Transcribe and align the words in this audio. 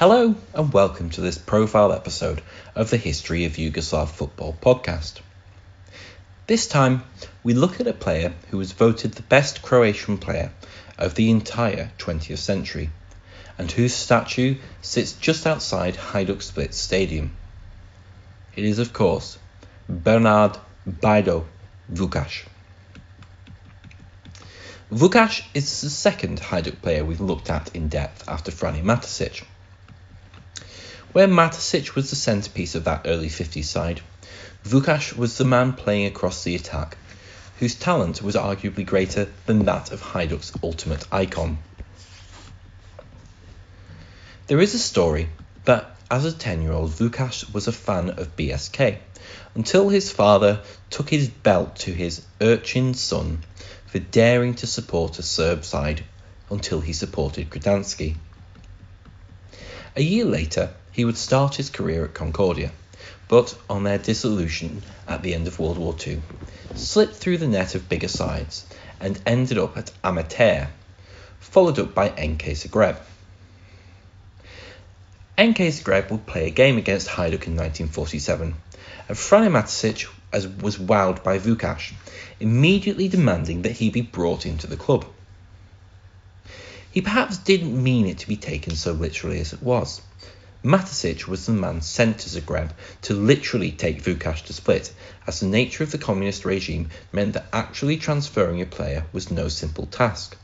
Hello 0.00 0.34
and 0.54 0.72
welcome 0.72 1.10
to 1.10 1.20
this 1.20 1.36
profile 1.36 1.92
episode 1.92 2.40
of 2.74 2.88
the 2.88 2.96
History 2.96 3.44
of 3.44 3.56
Yugoslav 3.56 4.08
Football 4.08 4.56
podcast. 4.58 5.20
This 6.46 6.66
time, 6.66 7.02
we 7.42 7.52
look 7.52 7.80
at 7.80 7.86
a 7.86 7.92
player 7.92 8.32
who 8.48 8.56
was 8.56 8.72
voted 8.72 9.12
the 9.12 9.22
best 9.22 9.60
Croatian 9.60 10.16
player 10.16 10.52
of 10.96 11.16
the 11.16 11.28
entire 11.28 11.92
20th 11.98 12.38
century 12.38 12.88
and 13.58 13.70
whose 13.70 13.92
statue 13.92 14.56
sits 14.80 15.12
just 15.12 15.46
outside 15.46 15.96
Hajduk 15.96 16.40
Split 16.40 16.72
Stadium. 16.72 17.36
It 18.56 18.64
is, 18.64 18.78
of 18.78 18.94
course, 18.94 19.36
Bernard 19.86 20.56
Bajdo 20.88 21.44
Vukaš. 21.92 22.46
Vukaš 24.90 25.44
is 25.52 25.82
the 25.82 25.90
second 25.90 26.40
Hajduk 26.40 26.80
player 26.80 27.04
we've 27.04 27.20
looked 27.20 27.50
at 27.50 27.76
in 27.76 27.88
depth 27.88 28.26
after 28.26 28.50
Frane 28.50 28.82
Matošić. 28.82 29.44
Where 31.12 31.26
Matošić 31.26 31.96
was 31.96 32.10
the 32.10 32.16
centrepiece 32.16 32.76
of 32.76 32.84
that 32.84 33.02
early 33.04 33.28
50s 33.28 33.64
side, 33.64 34.00
Vukaš 34.64 35.16
was 35.16 35.36
the 35.36 35.44
man 35.44 35.72
playing 35.72 36.06
across 36.06 36.44
the 36.44 36.54
attack, 36.54 36.96
whose 37.58 37.74
talent 37.74 38.22
was 38.22 38.36
arguably 38.36 38.86
greater 38.86 39.28
than 39.46 39.64
that 39.64 39.90
of 39.90 40.00
Hajduk's 40.00 40.52
ultimate 40.62 41.04
icon. 41.10 41.58
There 44.46 44.60
is 44.60 44.74
a 44.74 44.78
story 44.78 45.30
that 45.64 45.96
as 46.08 46.24
a 46.24 46.32
10 46.32 46.62
year 46.62 46.72
old, 46.72 46.92
Vukaš 46.92 47.52
was 47.52 47.66
a 47.66 47.72
fan 47.72 48.10
of 48.10 48.36
BSK 48.36 48.98
until 49.56 49.88
his 49.88 50.12
father 50.12 50.62
took 50.90 51.10
his 51.10 51.28
belt 51.28 51.74
to 51.76 51.92
his 51.92 52.22
urchin 52.40 52.94
son 52.94 53.42
for 53.86 53.98
daring 53.98 54.54
to 54.54 54.66
support 54.68 55.18
a 55.18 55.24
Serb 55.24 55.64
side 55.64 56.04
until 56.50 56.80
he 56.80 56.92
supported 56.92 57.50
Građanski. 57.50 58.14
A 59.96 60.02
year 60.02 60.24
later, 60.24 60.72
he 61.00 61.04
would 61.06 61.16
start 61.16 61.54
his 61.54 61.70
career 61.70 62.04
at 62.04 62.12
Concordia, 62.12 62.70
but 63.26 63.56
on 63.70 63.84
their 63.84 63.96
dissolution 63.96 64.82
at 65.08 65.22
the 65.22 65.32
end 65.32 65.46
of 65.46 65.58
World 65.58 65.78
War 65.78 65.96
II, 66.06 66.20
slipped 66.74 67.14
through 67.14 67.38
the 67.38 67.48
net 67.48 67.74
of 67.74 67.88
bigger 67.88 68.06
sides 68.06 68.66
and 69.00 69.18
ended 69.24 69.56
up 69.56 69.78
at 69.78 69.90
Amater, 70.04 70.68
followed 71.38 71.78
up 71.78 71.94
by 71.94 72.08
NK 72.08 72.52
Zagreb. 72.52 72.98
NK 75.40 75.56
Zagreb 75.72 76.10
would 76.10 76.26
play 76.26 76.48
a 76.48 76.50
game 76.50 76.76
against 76.76 77.08
Hajduk 77.08 77.46
in 77.46 77.56
1947, 77.56 78.54
and 79.08 79.16
Frane 79.16 79.50
Matošić 79.50 80.60
was 80.60 80.76
wowed 80.76 81.22
by 81.22 81.38
Vukaš, 81.38 81.94
immediately 82.40 83.08
demanding 83.08 83.62
that 83.62 83.72
he 83.72 83.88
be 83.88 84.02
brought 84.02 84.44
into 84.44 84.66
the 84.66 84.76
club. 84.76 85.06
He 86.92 87.00
perhaps 87.00 87.38
didn't 87.38 87.82
mean 87.82 88.04
it 88.04 88.18
to 88.18 88.28
be 88.28 88.36
taken 88.36 88.76
so 88.76 88.92
literally 88.92 89.40
as 89.40 89.54
it 89.54 89.62
was. 89.62 90.02
Matošić 90.62 91.26
was 91.26 91.46
the 91.46 91.52
man 91.52 91.80
sent 91.80 92.18
to 92.18 92.28
Zagreb 92.28 92.72
to 93.02 93.14
literally 93.14 93.72
take 93.72 94.02
Vukaš 94.02 94.44
to 94.44 94.52
Split, 94.52 94.92
as 95.26 95.40
the 95.40 95.46
nature 95.46 95.82
of 95.82 95.90
the 95.90 95.96
communist 95.96 96.44
regime 96.44 96.90
meant 97.12 97.32
that 97.32 97.48
actually 97.52 97.96
transferring 97.96 98.60
a 98.60 98.66
player 98.66 99.06
was 99.12 99.30
no 99.30 99.48
simple 99.48 99.86
task. 99.86 100.36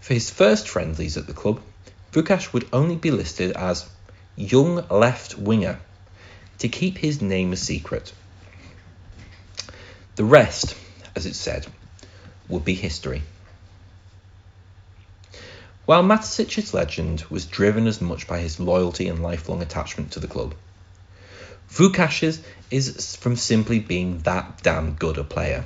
For 0.00 0.12
his 0.12 0.28
first 0.28 0.68
friendlies 0.68 1.16
at 1.16 1.26
the 1.26 1.32
club, 1.32 1.62
Vukaš 2.12 2.52
would 2.52 2.68
only 2.72 2.96
be 2.96 3.10
listed 3.10 3.52
as 3.52 3.88
young 4.36 4.86
left 4.88 5.38
winger 5.38 5.80
to 6.58 6.68
keep 6.68 6.98
his 6.98 7.22
name 7.22 7.52
a 7.52 7.56
secret. 7.56 8.12
The 10.16 10.24
rest, 10.24 10.76
as 11.14 11.24
it 11.24 11.34
said, 11.34 11.66
would 12.48 12.64
be 12.64 12.74
history. 12.74 13.22
While 15.86 16.02
Matošić's 16.02 16.74
legend 16.74 17.22
was 17.30 17.46
driven 17.46 17.86
as 17.86 18.00
much 18.00 18.26
by 18.26 18.40
his 18.40 18.58
loyalty 18.58 19.06
and 19.06 19.22
lifelong 19.22 19.62
attachment 19.62 20.10
to 20.12 20.20
the 20.20 20.26
club, 20.26 20.52
Vukaš's 21.70 22.40
is 22.72 23.14
from 23.14 23.36
simply 23.36 23.78
being 23.78 24.18
that 24.22 24.64
damn 24.64 24.94
good 24.94 25.16
a 25.16 25.22
player. 25.22 25.64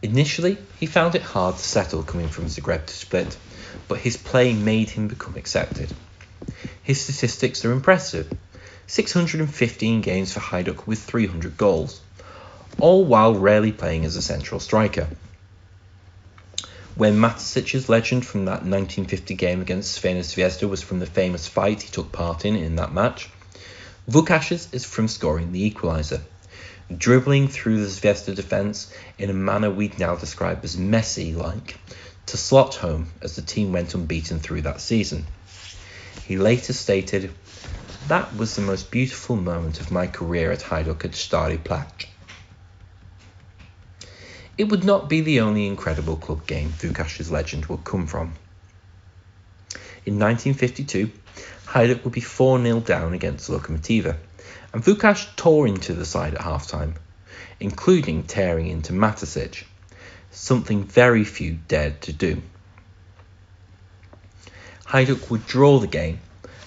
Initially, 0.00 0.58
he 0.78 0.86
found 0.86 1.16
it 1.16 1.22
hard 1.22 1.56
to 1.56 1.62
settle 1.64 2.04
coming 2.04 2.28
from 2.28 2.46
Zagreb 2.46 2.86
to 2.86 2.94
Split, 2.94 3.36
but 3.88 3.98
his 3.98 4.16
play 4.16 4.52
made 4.52 4.90
him 4.90 5.08
become 5.08 5.34
accepted. 5.34 5.92
His 6.84 7.00
statistics 7.00 7.64
are 7.64 7.72
impressive 7.72 8.32
615 8.86 10.02
games 10.02 10.32
for 10.32 10.38
Hajduk 10.38 10.86
with 10.86 11.02
300 11.02 11.56
goals, 11.56 12.00
all 12.78 13.04
while 13.04 13.34
rarely 13.34 13.72
playing 13.72 14.04
as 14.04 14.14
a 14.14 14.22
central 14.22 14.60
striker 14.60 15.08
when 16.98 17.16
Matošić's 17.16 17.88
legend 17.88 18.26
from 18.26 18.46
that 18.46 18.64
1950 18.64 19.34
game 19.34 19.60
against 19.60 20.02
Crvena 20.02 20.18
Zvezda 20.18 20.68
was 20.68 20.82
from 20.82 20.98
the 20.98 21.06
famous 21.06 21.46
fight 21.46 21.82
he 21.82 21.88
took 21.92 22.10
part 22.10 22.44
in 22.44 22.56
in 22.56 22.74
that 22.74 22.92
match, 22.92 23.30
Vukaš's 24.10 24.66
is 24.72 24.84
from 24.84 25.06
scoring 25.06 25.52
the 25.52 25.70
equaliser, 25.70 26.20
dribbling 26.94 27.46
through 27.46 27.78
the 27.78 27.86
Zvezda 27.86 28.34
defence 28.34 28.92
in 29.16 29.30
a 29.30 29.32
manner 29.32 29.70
we'd 29.70 30.00
now 30.00 30.16
describe 30.16 30.64
as 30.64 30.74
Messi-like, 30.74 31.76
to 32.26 32.36
slot 32.36 32.74
home 32.74 33.06
as 33.22 33.36
the 33.36 33.42
team 33.42 33.70
went 33.70 33.94
unbeaten 33.94 34.40
through 34.40 34.62
that 34.62 34.80
season. 34.80 35.24
He 36.26 36.36
later 36.36 36.72
stated, 36.72 37.30
That 38.08 38.34
was 38.36 38.56
the 38.56 38.62
most 38.62 38.90
beautiful 38.90 39.36
moment 39.36 39.78
of 39.78 39.92
my 39.92 40.08
career 40.08 40.50
at 40.50 40.62
Hajduk 40.62 41.04
at 41.04 41.12
Stari 41.12 41.62
Plac. 41.62 42.07
It 44.58 44.68
would 44.70 44.82
not 44.82 45.08
be 45.08 45.20
the 45.20 45.40
only 45.40 45.68
incredible 45.68 46.16
club 46.16 46.44
game 46.44 46.70
Vukaš's 46.70 47.30
legend 47.30 47.66
would 47.66 47.84
come 47.84 48.08
from. 48.08 48.34
In 50.04 50.18
1952, 50.18 51.12
Hajduk 51.66 52.02
would 52.02 52.12
be 52.12 52.20
4 52.20 52.60
0 52.60 52.80
down 52.80 53.14
against 53.14 53.48
Lokomotiva, 53.48 54.16
and 54.72 54.82
Vukaš 54.82 55.36
tore 55.36 55.68
into 55.68 55.94
the 55.94 56.04
side 56.04 56.34
at 56.34 56.40
halftime, 56.40 56.96
including 57.60 58.24
tearing 58.24 58.66
into 58.66 58.92
Matošić, 58.92 59.62
something 60.32 60.82
very 60.82 61.22
few 61.22 61.58
dared 61.68 62.02
to 62.02 62.12
do. 62.12 62.42
Hajduk 64.86 65.30
would 65.30 65.46
draw 65.46 65.78
the 65.78 65.86
game 65.86 66.18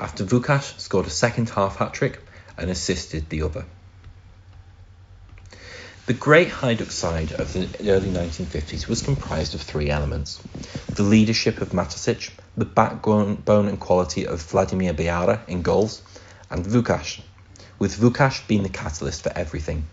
after 0.00 0.24
Vukaš 0.24 0.80
scored 0.80 1.06
a 1.06 1.10
second 1.10 1.50
half 1.50 1.76
hat 1.76 1.92
trick 1.92 2.18
and 2.56 2.70
assisted 2.70 3.28
the 3.28 3.42
other. 3.42 3.66
The 6.06 6.12
great 6.12 6.50
Hajduk 6.50 6.90
side 6.90 7.32
of 7.32 7.54
the 7.54 7.66
early 7.90 8.10
1950s 8.10 8.86
was 8.88 9.00
comprised 9.00 9.54
of 9.54 9.62
three 9.62 9.88
elements 9.88 10.38
the 10.90 11.02
leadership 11.02 11.62
of 11.62 11.70
Matošić, 11.70 12.30
the 12.58 12.66
backbone 12.66 13.42
and 13.46 13.80
quality 13.80 14.26
of 14.26 14.42
Vladimir 14.42 14.92
Beara 14.92 15.40
in 15.48 15.62
goals, 15.62 16.02
and 16.50 16.62
Vukaš, 16.66 17.22
with 17.78 17.96
Vukaš 17.96 18.46
being 18.46 18.62
the 18.62 18.68
catalyst 18.68 19.22
for 19.22 19.32
everything. 19.34 19.86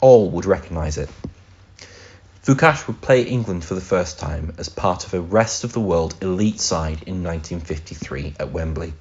All 0.00 0.30
would 0.30 0.44
recognise 0.44 0.98
it. 0.98 1.10
Vukaš 2.44 2.86
would 2.86 3.00
play 3.00 3.22
England 3.22 3.64
for 3.64 3.74
the 3.74 3.80
first 3.80 4.20
time 4.20 4.54
as 4.56 4.68
part 4.68 5.04
of 5.04 5.14
a 5.14 5.20
rest 5.20 5.64
of 5.64 5.72
the 5.72 5.80
world 5.80 6.14
elite 6.22 6.60
side 6.60 7.02
in 7.08 7.24
1953 7.24 8.36
at 8.38 8.52
Wembley, 8.52 8.92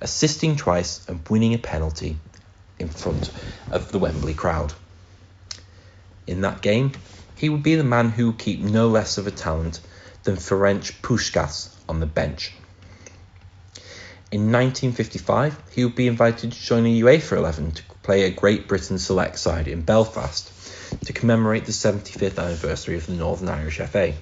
assisting 0.00 0.54
twice 0.54 1.04
and 1.08 1.28
winning 1.28 1.52
a 1.52 1.58
penalty 1.58 2.16
in 2.78 2.88
front 2.88 3.32
of 3.72 3.90
the 3.90 3.98
Wembley 3.98 4.34
crowd. 4.34 4.72
In 6.26 6.40
that 6.40 6.62
game, 6.62 6.92
he 7.36 7.50
would 7.50 7.62
be 7.62 7.74
the 7.74 7.84
man 7.84 8.08
who 8.08 8.28
would 8.28 8.38
keep 8.38 8.60
no 8.60 8.88
less 8.88 9.18
of 9.18 9.26
a 9.26 9.30
talent 9.30 9.80
than 10.22 10.36
Ferenc 10.36 11.02
Puskas 11.02 11.68
on 11.86 12.00
the 12.00 12.06
bench. 12.06 12.52
In 14.32 14.50
1955, 14.50 15.56
he 15.72 15.84
would 15.84 15.94
be 15.94 16.06
invited 16.06 16.52
to 16.52 16.62
join 16.62 16.86
a 16.86 17.00
UEFA 17.02 17.36
11 17.36 17.72
to 17.72 17.82
play 18.02 18.22
a 18.22 18.30
Great 18.30 18.66
Britain 18.66 18.98
select 18.98 19.38
side 19.38 19.68
in 19.68 19.82
Belfast 19.82 20.50
to 21.04 21.12
commemorate 21.12 21.66
the 21.66 21.72
75th 21.72 22.42
anniversary 22.42 22.96
of 22.96 23.06
the 23.06 23.12
Northern 23.12 23.48
Irish 23.48 23.78
FA. 23.78 24.14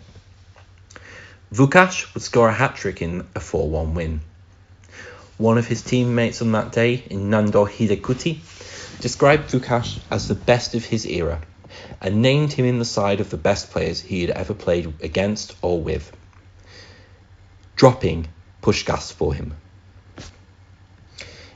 Vukaš 1.52 2.12
would 2.14 2.22
score 2.22 2.48
a 2.48 2.52
hat 2.52 2.74
trick 2.74 3.00
in 3.00 3.28
a 3.36 3.40
4 3.40 3.70
1 3.70 3.94
win. 3.94 4.20
One 5.38 5.58
of 5.58 5.68
his 5.68 5.82
teammates 5.82 6.42
on 6.42 6.52
that 6.52 6.72
day, 6.72 7.04
in 7.08 7.30
Nándor 7.30 7.68
Hidegkuti, 7.68 8.40
described 9.00 9.50
Vukaš 9.50 10.00
as 10.10 10.26
the 10.26 10.34
best 10.34 10.74
of 10.74 10.84
his 10.84 11.06
era 11.06 11.40
and 12.00 12.22
named 12.22 12.52
him 12.52 12.64
in 12.64 12.78
the 12.78 12.84
side 12.84 13.20
of 13.20 13.30
the 13.30 13.36
best 13.36 13.70
players 13.70 14.00
he 14.00 14.22
had 14.22 14.30
ever 14.30 14.54
played 14.54 14.92
against 15.02 15.54
or 15.62 15.80
with, 15.80 16.10
dropping 17.76 18.28
Puskas 18.62 19.12
for 19.12 19.34
him. 19.34 19.54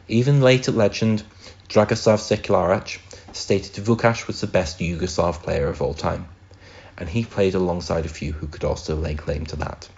Even 0.08 0.40
later 0.40 0.72
legend 0.72 1.22
Dragoslav 1.68 2.20
Sekularac 2.20 2.98
stated 3.32 3.84
Vukaš 3.84 4.26
was 4.26 4.40
the 4.40 4.46
best 4.46 4.78
Yugoslav 4.78 5.42
player 5.42 5.68
of 5.68 5.82
all 5.82 5.94
time, 5.94 6.28
and 6.96 7.08
he 7.08 7.24
played 7.24 7.54
alongside 7.54 8.06
a 8.06 8.08
few 8.08 8.32
who 8.32 8.46
could 8.46 8.64
also 8.64 8.94
lay 8.96 9.14
claim 9.14 9.44
to 9.46 9.56
that. 9.56 9.88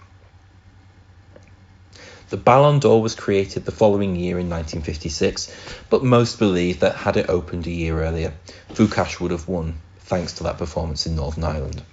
The 2.29 2.37
Ballon 2.37 2.79
d'Or 2.79 3.01
was 3.01 3.15
created 3.15 3.65
the 3.65 3.71
following 3.71 4.15
year 4.15 4.37
in 4.37 4.49
1956, 4.49 5.51
but 5.89 6.03
most 6.03 6.37
believe 6.37 6.81
that 6.81 6.95
had 6.95 7.17
it 7.17 7.29
opened 7.29 7.65
a 7.65 7.71
year 7.71 8.03
earlier, 8.03 8.33
Vukaš 8.73 9.19
would 9.19 9.31
have 9.31 9.47
won 9.47 9.79
thanks 10.09 10.33
to 10.33 10.43
that 10.43 10.57
performance 10.57 11.05
in 11.05 11.15
Northern 11.15 11.43
Ireland. 11.43 11.83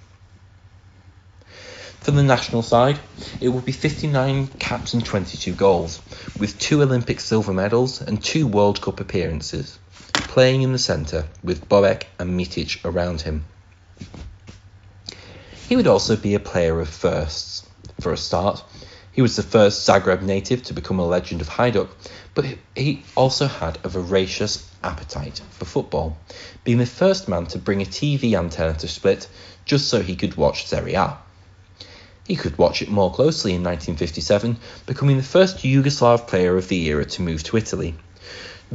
For 1.99 2.09
the 2.09 2.23
national 2.23 2.63
side, 2.63 2.99
it 3.39 3.49
would 3.49 3.63
be 3.63 3.71
59 3.71 4.47
caps 4.59 4.95
and 4.95 5.05
22 5.05 5.53
goals, 5.53 6.01
with 6.39 6.57
two 6.57 6.81
Olympic 6.81 7.19
silver 7.19 7.53
medals 7.53 8.01
and 8.01 8.23
two 8.23 8.47
World 8.47 8.81
Cup 8.81 8.99
appearances, 8.99 9.77
playing 10.13 10.63
in 10.63 10.71
the 10.71 10.79
centre 10.79 11.25
with 11.43 11.69
Bobek 11.69 12.05
and 12.17 12.39
Mitic 12.39 12.83
around 12.83 13.21
him. 13.21 13.45
He 15.69 15.75
would 15.75 15.87
also 15.87 16.15
be 16.15 16.33
a 16.33 16.39
player 16.39 16.79
of 16.79 16.89
firsts. 16.89 17.69
For 17.99 18.13
a 18.13 18.17
start, 18.17 18.63
he 19.17 19.21
was 19.23 19.35
the 19.35 19.41
first 19.41 19.89
Zagreb 19.89 20.21
native 20.21 20.61
to 20.61 20.73
become 20.75 20.99
a 20.99 21.07
legend 21.07 21.41
of 21.41 21.49
Hajduk, 21.49 21.89
but 22.35 22.45
he 22.75 23.01
also 23.15 23.47
had 23.47 23.79
a 23.83 23.89
voracious 23.89 24.69
appetite 24.83 25.41
for 25.49 25.65
football, 25.65 26.15
being 26.63 26.77
the 26.77 26.85
first 26.85 27.27
man 27.27 27.47
to 27.47 27.57
bring 27.57 27.81
a 27.81 27.85
TV 27.85 28.37
antenna 28.37 28.75
to 28.75 28.87
Split 28.87 29.27
just 29.65 29.87
so 29.87 30.03
he 30.03 30.15
could 30.15 30.37
watch 30.37 30.67
Serie 30.67 30.93
A. 30.93 31.17
He 32.27 32.35
could 32.35 32.59
watch 32.59 32.83
it 32.83 32.89
more 32.89 33.11
closely 33.11 33.55
in 33.55 33.63
1957, 33.63 34.55
becoming 34.85 35.17
the 35.17 35.23
first 35.23 35.63
Yugoslav 35.63 36.27
player 36.27 36.55
of 36.55 36.67
the 36.67 36.85
era 36.85 37.05
to 37.05 37.23
move 37.23 37.41
to 37.45 37.57
Italy, 37.57 37.95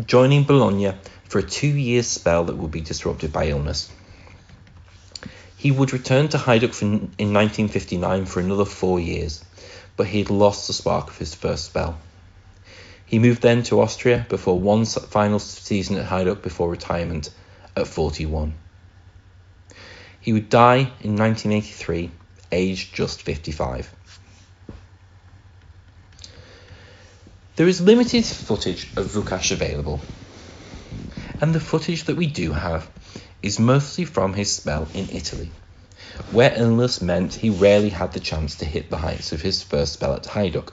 joining 0.07 0.43
Bologna 0.43 0.95
for 1.29 1.39
a 1.39 1.45
two 1.45 1.69
year 1.69 2.03
spell 2.03 2.43
that 2.47 2.57
would 2.57 2.73
be 2.73 2.81
disrupted 2.81 3.33
by 3.33 3.47
illness. 3.47 3.93
He 5.57 5.71
would 5.71 5.93
return 5.93 6.27
to 6.31 6.37
Hajduk 6.37 6.83
in 6.83 7.33
1959 7.33 8.27
for 8.27 8.41
another 8.41 8.65
four 8.65 8.99
years, 8.99 9.45
but 9.97 10.07
he 10.07 10.19
had 10.19 10.31
lost 10.31 10.67
the 10.67 10.73
spark 10.73 11.09
of 11.09 11.19
his 11.19 11.35
first 11.35 11.67
spell. 11.67 11.99
He 13.05 13.19
moved 13.19 13.43
then 13.43 13.63
to 13.65 13.81
Austria 13.81 14.27
before 14.29 14.59
one 14.59 14.85
final 14.87 15.39
season 15.39 15.99
at 15.99 16.07
Hajduk 16.07 16.43
before 16.43 16.71
retirement 16.71 17.31
at 17.77 17.87
41. 17.87 18.55
He 20.21 20.33
would 20.33 20.49
die 20.49 20.79
in 21.01 21.17
1983, 21.17 22.11
aged 22.53 22.95
just 22.95 23.23
55. 23.23 23.93
There 27.57 27.69
is 27.69 27.81
limited 27.81 28.25
footage 28.25 28.91
of 28.97 29.07
Vukaš 29.07 29.51
available, 29.51 30.01
and 31.41 31.55
the 31.55 31.61
footage 31.61 32.05
that 32.05 32.17
we 32.17 32.27
do 32.27 32.53
have 32.53 32.89
is 33.43 33.59
mostly 33.59 34.05
from 34.07 34.33
his 34.33 34.51
spell 34.51 34.89
in 34.95 35.09
Italy, 35.11 35.51
where 36.31 36.53
illness 36.57 37.01
meant 37.01 37.35
he 37.35 37.51
rarely 37.51 37.91
had 37.91 38.13
the 38.13 38.21
chance 38.21 38.57
to 38.57 38.65
hit 38.65 38.91
the 38.91 38.99
heights 38.99 39.33
of 39.33 39.43
his 39.43 39.63
first 39.63 39.95
spell 39.95 40.15
at 40.15 40.25
Hajduk. 40.25 40.73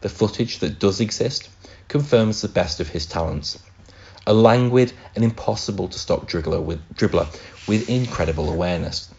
The 0.00 0.08
footage 0.08 0.58
that 0.58 0.78
does 0.78 1.00
exist 1.00 1.48
confirms 1.88 2.40
the 2.40 2.48
best 2.48 2.80
of 2.80 2.88
his 2.88 3.06
talents. 3.06 3.58
A 4.26 4.32
languid 4.32 4.92
and 5.14 5.24
impossible 5.24 5.88
to 5.88 5.98
stop 5.98 6.28
dribbler 6.28 6.62
with, 6.62 6.80
dribbler 6.94 7.26
with 7.66 7.88
incredible 7.88 8.50
awareness. 8.50 9.12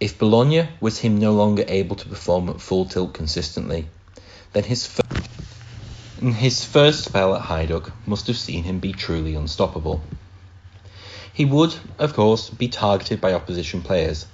If 0.00 0.18
Bologna 0.18 0.68
was 0.80 0.98
him 0.98 1.18
no 1.18 1.32
longer 1.32 1.64
able 1.68 1.94
to 1.96 2.08
perform 2.08 2.48
at 2.48 2.60
full 2.60 2.86
tilt 2.86 3.14
consistently, 3.14 3.86
then 4.52 4.64
his, 4.64 4.86
fir- 4.86 5.02
his 6.20 6.64
first 6.64 7.04
spell 7.04 7.34
at 7.36 7.42
Hajduk 7.42 7.92
must 8.06 8.26
have 8.26 8.36
seen 8.36 8.64
him 8.64 8.80
be 8.80 8.92
truly 8.92 9.34
unstoppable. 9.34 10.02
He 11.32 11.44
would, 11.44 11.74
of 11.98 12.12
course, 12.12 12.50
be 12.50 12.68
targeted 12.68 13.20
by 13.20 13.32
opposition 13.32 13.82
players, 13.82 14.26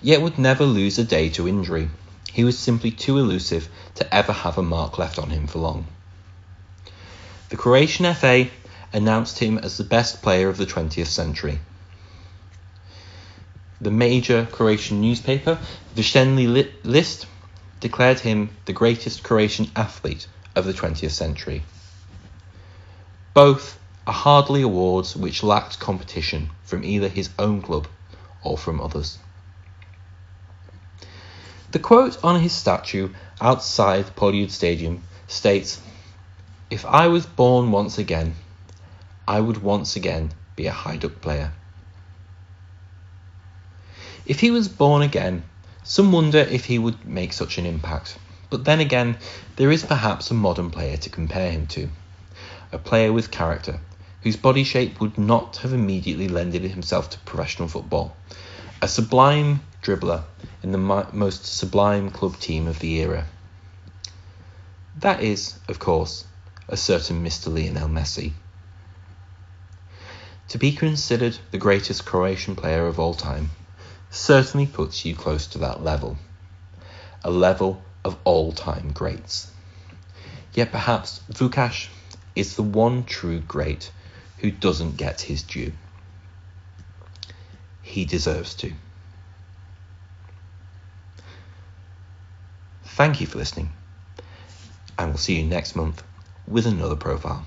yet 0.00 0.22
would 0.22 0.38
never 0.38 0.64
lose 0.64 0.98
a 0.98 1.04
day 1.04 1.28
to 1.30 1.48
injury. 1.48 1.90
He 2.32 2.44
was 2.44 2.58
simply 2.58 2.90
too 2.90 3.18
elusive 3.18 3.68
to 3.96 4.14
ever 4.14 4.32
have 4.32 4.56
a 4.58 4.62
mark 4.62 4.98
left 4.98 5.18
on 5.18 5.30
him 5.30 5.46
for 5.46 5.58
long. 5.58 5.86
The 7.48 7.56
Croatian 7.56 8.12
FA 8.14 8.48
announced 8.92 9.38
him 9.40 9.58
as 9.58 9.76
the 9.76 9.84
best 9.84 10.22
player 10.22 10.48
of 10.48 10.56
the 10.56 10.66
20th 10.66 11.06
century. 11.06 11.58
The 13.80 13.90
major 13.90 14.46
Croatian 14.50 15.00
newspaper, 15.00 15.58
Večernji 15.94 16.72
List, 16.84 17.26
declared 17.80 18.20
him 18.20 18.50
the 18.64 18.72
greatest 18.72 19.22
Croatian 19.24 19.70
athlete 19.74 20.26
of 20.54 20.64
the 20.64 20.72
20th 20.72 21.10
century. 21.10 21.62
Both 23.34 23.78
are 24.06 24.12
hardly 24.12 24.62
awards 24.62 25.16
which 25.16 25.42
lacked 25.42 25.80
competition 25.80 26.50
from 26.64 26.84
either 26.84 27.08
his 27.08 27.30
own 27.38 27.62
club 27.62 27.86
or 28.42 28.58
from 28.58 28.80
others. 28.80 29.18
The 31.70 31.78
quote 31.78 32.22
on 32.22 32.40
his 32.40 32.52
statue 32.52 33.08
outside 33.40 34.14
Poljud 34.14 34.50
Stadium 34.50 35.02
states, 35.26 35.80
If 36.70 36.84
I 36.84 37.08
was 37.08 37.26
born 37.26 37.72
once 37.72 37.98
again, 37.98 38.36
I 39.26 39.40
would 39.40 39.62
once 39.62 39.96
again 39.96 40.32
be 40.54 40.66
a 40.66 40.72
Hajduk 40.72 41.20
player. 41.20 41.52
If 44.26 44.40
he 44.40 44.50
was 44.50 44.68
born 44.68 45.02
again, 45.02 45.44
some 45.82 46.12
wonder 46.12 46.38
if 46.38 46.66
he 46.66 46.78
would 46.78 47.04
make 47.06 47.32
such 47.32 47.58
an 47.58 47.66
impact. 47.66 48.18
But 48.50 48.64
then 48.64 48.80
again, 48.80 49.18
there 49.56 49.72
is 49.72 49.82
perhaps 49.82 50.30
a 50.30 50.34
modern 50.34 50.70
player 50.70 50.96
to 50.98 51.10
compare 51.10 51.50
him 51.50 51.66
to. 51.68 51.88
A 52.72 52.78
player 52.78 53.12
with 53.12 53.30
character, 53.30 53.80
whose 54.24 54.36
body 54.36 54.64
shape 54.64 55.00
would 55.02 55.18
not 55.18 55.58
have 55.58 55.74
immediately 55.74 56.28
lended 56.28 56.62
himself 56.62 57.10
to 57.10 57.18
professional 57.20 57.68
football. 57.68 58.16
A 58.80 58.88
sublime 58.88 59.60
dribbler 59.82 60.24
in 60.62 60.72
the 60.72 60.78
most 60.78 61.44
sublime 61.44 62.10
club 62.10 62.38
team 62.38 62.66
of 62.66 62.78
the 62.78 62.94
era. 63.02 63.26
That 64.96 65.22
is, 65.22 65.58
of 65.68 65.78
course, 65.78 66.24
a 66.68 66.76
certain 66.76 67.22
Mr. 67.22 67.54
Lionel 67.54 67.88
Messi. 67.88 68.32
To 70.48 70.58
be 70.58 70.72
considered 70.72 71.36
the 71.50 71.58
greatest 71.58 72.06
Croatian 72.06 72.56
player 72.56 72.86
of 72.86 72.98
all 72.98 73.12
time 73.12 73.50
certainly 74.08 74.66
puts 74.66 75.04
you 75.04 75.14
close 75.14 75.46
to 75.48 75.58
that 75.58 75.84
level, 75.84 76.16
a 77.22 77.30
level 77.30 77.82
of 78.02 78.16
all 78.24 78.52
time 78.52 78.90
greats. 78.92 79.50
Yet 80.54 80.72
perhaps 80.72 81.20
Vukaš 81.30 81.88
is 82.34 82.56
the 82.56 82.62
one 82.62 83.04
true 83.04 83.40
great 83.40 83.90
who 84.38 84.50
doesn't 84.50 84.96
get 84.96 85.22
his 85.22 85.42
due. 85.42 85.72
He 87.82 88.04
deserves 88.04 88.54
to. 88.56 88.72
Thank 92.84 93.20
you 93.20 93.26
for 93.26 93.38
listening, 93.38 93.72
and 94.98 95.08
we'll 95.08 95.18
see 95.18 95.40
you 95.40 95.44
next 95.44 95.74
month 95.74 96.02
with 96.46 96.66
another 96.66 96.96
profile. 96.96 97.44